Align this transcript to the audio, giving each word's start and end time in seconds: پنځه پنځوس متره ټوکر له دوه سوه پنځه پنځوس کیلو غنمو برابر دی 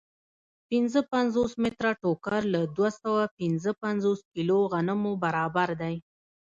پنځه 0.69 0.99
پنځوس 1.13 1.51
متره 1.63 1.91
ټوکر 2.01 2.41
له 2.53 2.61
دوه 2.75 2.89
سوه 3.01 3.23
پنځه 3.39 3.71
پنځوس 3.83 4.19
کیلو 4.33 4.57
غنمو 4.71 5.11
برابر 5.23 5.69
دی 5.81 5.95